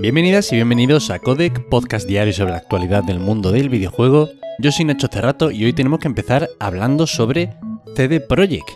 [0.00, 4.30] Bienvenidas y bienvenidos a Codec, podcast diario sobre la actualidad del mundo del videojuego.
[4.58, 7.50] Yo soy Nacho Cerrato y hoy tenemos que empezar hablando sobre
[7.96, 8.70] CD Projekt,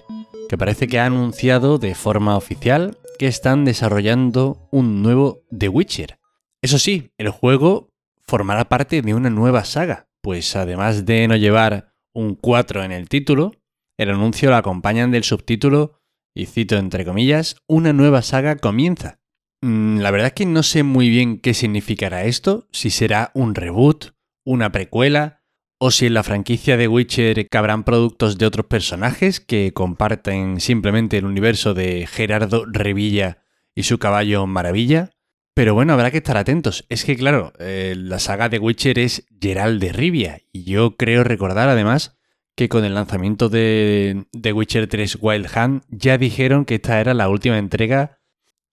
[0.51, 6.19] que parece que ha anunciado de forma oficial que están desarrollando un nuevo The Witcher.
[6.61, 7.89] Eso sí, el juego
[8.27, 13.09] formará parte de una nueva saga, pues además de no llevar un 4 en el
[13.09, 13.53] título,
[13.97, 16.03] el anuncio lo acompañan del subtítulo,
[16.35, 19.24] y cito entre comillas, una nueva saga comienza.
[19.65, 23.55] Mm, la verdad es que no sé muy bien qué significará esto, si será un
[23.55, 24.13] reboot,
[24.45, 25.41] una precuela,
[25.79, 31.17] o si en la franquicia de Witcher cabrán productos de otros personajes que comparten simplemente
[31.17, 33.39] el universo de Gerardo Revilla
[33.75, 35.13] y su caballo Maravilla.
[35.55, 36.85] Pero bueno, habrá que estar atentos.
[36.91, 41.25] Es que claro, eh, la saga de Witcher es Gerald de Rivia, y yo creo
[41.25, 42.19] recordar además
[42.55, 47.15] que con el lanzamiento de The Witcher 3 Wild Hunt ya dijeron que esta era
[47.15, 48.19] la última entrega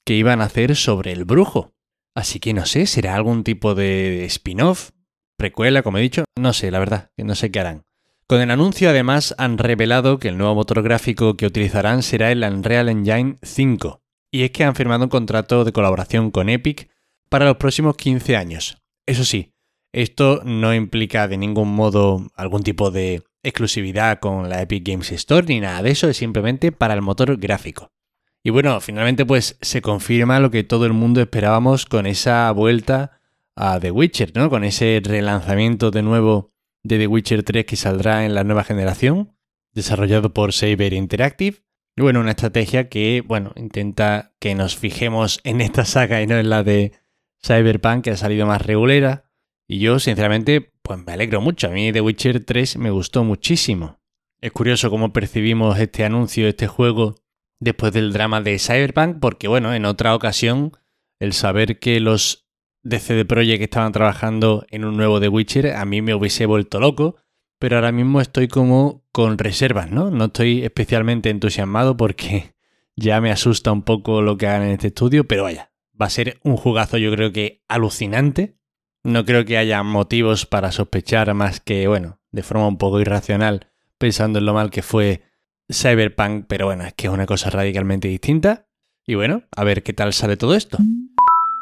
[0.05, 1.73] que iban a hacer sobre el brujo.
[2.15, 4.91] Así que no sé, será algún tipo de spin-off,
[5.37, 7.83] precuela, como he dicho, no sé, la verdad, que no sé qué harán.
[8.27, 12.43] Con el anuncio además han revelado que el nuevo motor gráfico que utilizarán será el
[12.43, 16.89] Unreal Engine 5, y es que han firmado un contrato de colaboración con Epic
[17.29, 18.77] para los próximos 15 años.
[19.05, 19.53] Eso sí,
[19.93, 25.45] esto no implica de ningún modo algún tipo de exclusividad con la Epic Games Store
[25.47, 27.91] ni nada de eso, es simplemente para el motor gráfico.
[28.43, 33.19] Y bueno, finalmente pues se confirma lo que todo el mundo esperábamos con esa vuelta
[33.55, 34.49] a The Witcher, ¿no?
[34.49, 36.51] Con ese relanzamiento de nuevo
[36.83, 39.35] de The Witcher 3 que saldrá en la nueva generación,
[39.73, 41.57] desarrollado por Saber Interactive.
[41.95, 46.37] Y bueno, una estrategia que, bueno, intenta que nos fijemos en esta saga y no
[46.37, 46.93] en la de
[47.45, 49.25] Cyberpunk, que ha salido más regulera.
[49.67, 51.67] Y yo, sinceramente, pues me alegro mucho.
[51.67, 53.99] A mí The Witcher 3 me gustó muchísimo.
[54.39, 57.15] Es curioso cómo percibimos este anuncio, este juego,
[57.61, 60.73] después del drama de Cyberpunk, porque bueno, en otra ocasión,
[61.19, 62.49] el saber que los
[62.83, 66.79] de CD Projekt estaban trabajando en un nuevo The Witcher, a mí me hubiese vuelto
[66.79, 67.15] loco,
[67.59, 70.09] pero ahora mismo estoy como con reservas, ¿no?
[70.09, 72.55] No estoy especialmente entusiasmado porque
[72.95, 76.09] ya me asusta un poco lo que hagan en este estudio, pero vaya, va a
[76.09, 78.57] ser un jugazo yo creo que alucinante.
[79.03, 83.67] No creo que haya motivos para sospechar más que, bueno, de forma un poco irracional,
[83.97, 85.21] pensando en lo mal que fue
[85.71, 88.67] Cyberpunk, pero bueno, es que es una cosa radicalmente distinta.
[89.05, 90.77] Y bueno, a ver qué tal sale todo esto.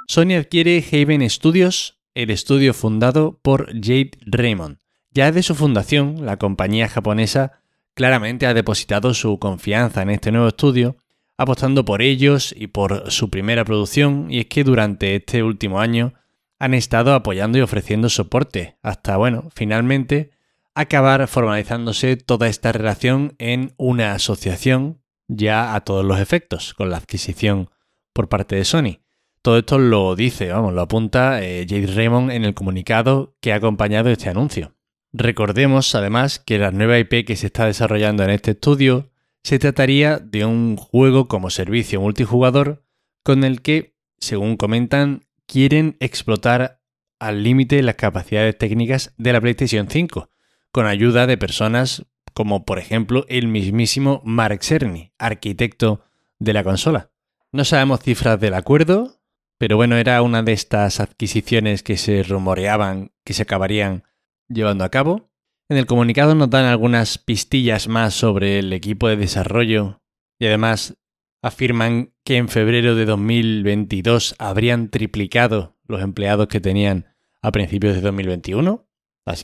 [0.07, 4.77] Sony adquiere Haven Studios, el estudio fundado por Jade Raymond.
[5.11, 7.61] Ya desde su fundación, la compañía japonesa
[7.93, 10.97] claramente ha depositado su confianza en este nuevo estudio,
[11.37, 16.13] apostando por ellos y por su primera producción, y es que durante este último año
[16.59, 20.31] han estado apoyando y ofreciendo soporte, hasta, bueno, finalmente
[20.79, 26.97] acabar formalizándose toda esta relación en una asociación ya a todos los efectos, con la
[26.97, 27.69] adquisición
[28.13, 28.99] por parte de Sony.
[29.41, 33.57] Todo esto lo dice, vamos, lo apunta eh, Jade Raymond en el comunicado que ha
[33.57, 34.75] acompañado este anuncio.
[35.11, 39.11] Recordemos además que la nueva IP que se está desarrollando en este estudio
[39.43, 42.85] se trataría de un juego como servicio multijugador
[43.23, 46.81] con el que, según comentan, quieren explotar
[47.19, 50.29] al límite las capacidades técnicas de la PlayStation 5,
[50.71, 56.05] con ayuda de personas como por ejemplo el mismísimo Mark Cerny, arquitecto
[56.39, 57.11] de la consola.
[57.51, 59.19] No sabemos cifras del acuerdo,
[59.57, 64.03] pero bueno, era una de estas adquisiciones que se rumoreaban que se acabarían
[64.47, 65.31] llevando a cabo.
[65.67, 70.01] En el comunicado nos dan algunas pistillas más sobre el equipo de desarrollo
[70.39, 70.97] y además
[71.41, 78.01] afirman que en febrero de 2022 habrían triplicado los empleados que tenían a principios de
[78.01, 78.88] 2021.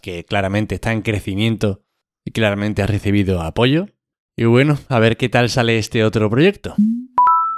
[0.02, 1.84] Que claramente está en crecimiento
[2.24, 3.88] y claramente ha recibido apoyo.
[4.36, 6.76] Y bueno, a ver qué tal sale este otro proyecto.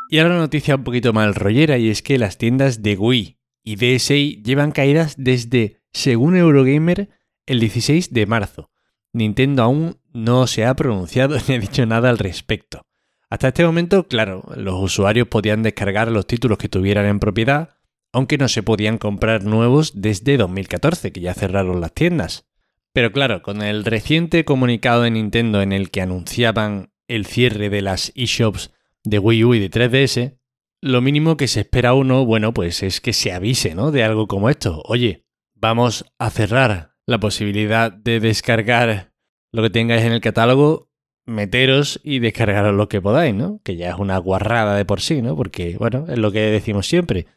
[0.09, 3.37] Y ahora una noticia un poquito mal rollera y es que las tiendas de Wii
[3.63, 7.09] y DSi llevan caídas desde, según Eurogamer,
[7.45, 8.69] el 16 de marzo.
[9.13, 12.81] Nintendo aún no se ha pronunciado ni ha dicho nada al respecto.
[13.29, 17.76] Hasta este momento, claro, los usuarios podían descargar los títulos que tuvieran en propiedad,
[18.17, 22.47] aunque no se podían comprar nuevos desde 2014, que ya cerraron las tiendas.
[22.91, 27.83] Pero claro, con el reciente comunicado de Nintendo en el que anunciaban el cierre de
[27.83, 28.73] las eShops
[29.03, 30.35] de Wii U y de 3DS,
[30.81, 33.91] lo mínimo que se espera uno, bueno, pues es que se avise, ¿no?
[33.91, 34.81] De algo como esto.
[34.85, 35.23] Oye,
[35.53, 39.13] vamos a cerrar la posibilidad de descargar
[39.51, 40.89] lo que tengáis en el catálogo,
[41.27, 43.61] meteros y descargaros lo que podáis, ¿no?
[43.63, 45.35] Que ya es una guarrada de por sí, ¿no?
[45.35, 47.27] Porque, bueno, es lo que decimos siempre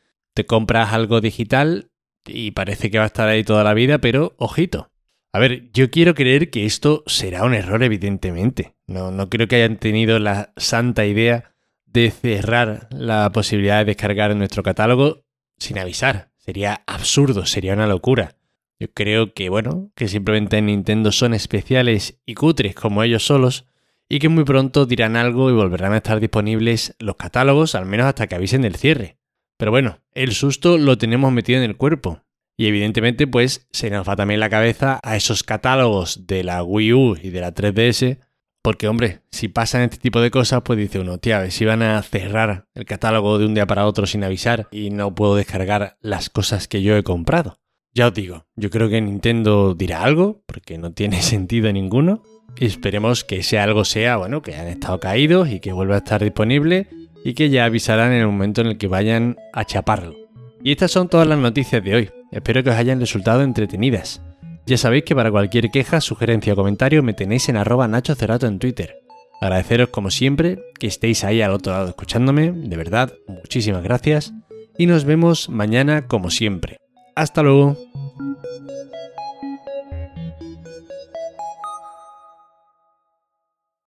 [0.47, 1.91] compras algo digital
[2.27, 4.91] y parece que va a estar ahí toda la vida, pero ojito.
[5.33, 8.75] A ver, yo quiero creer que esto será un error, evidentemente.
[8.87, 11.55] No, no creo que hayan tenido la santa idea
[11.87, 15.23] de cerrar la posibilidad de descargar nuestro catálogo
[15.57, 16.31] sin avisar.
[16.37, 18.37] Sería absurdo, sería una locura.
[18.81, 23.67] Yo creo que, bueno, que simplemente en Nintendo son especiales y cutres como ellos solos,
[24.09, 28.07] y que muy pronto dirán algo y volverán a estar disponibles los catálogos, al menos
[28.07, 29.20] hasta que avisen del cierre.
[29.61, 32.23] Pero bueno, el susto lo tenemos metido en el cuerpo.
[32.57, 36.95] Y evidentemente, pues se nos va también la cabeza a esos catálogos de la Wii
[36.95, 38.21] U y de la 3DS,
[38.63, 41.67] porque hombre, si pasan este tipo de cosas, pues dice uno, tía, a ver si
[41.67, 45.37] van a cerrar el catálogo de un día para otro sin avisar y no puedo
[45.37, 47.59] descargar las cosas que yo he comprado.
[47.93, 52.23] Ya os digo, yo creo que Nintendo dirá algo, porque no tiene sentido ninguno.
[52.59, 55.99] Y esperemos que ese algo sea, bueno, que han estado caídos y que vuelva a
[55.99, 56.89] estar disponible
[57.25, 60.15] y que ya avisarán en el momento en el que vayan a chaparlo.
[60.63, 62.11] Y estas son todas las noticias de hoy.
[62.33, 64.23] Espero que os hayan resultado entretenidas.
[64.67, 68.59] Ya sabéis que para cualquier queja, sugerencia o comentario me tenéis en arroba Nacho en
[68.59, 69.01] Twitter.
[69.41, 74.35] Agradeceros como siempre que estéis ahí al otro lado escuchándome, de verdad, muchísimas gracias.
[74.77, 76.77] Y nos vemos mañana como siempre.
[77.17, 77.77] Hasta luego.